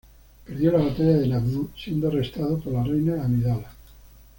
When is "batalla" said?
0.83-1.13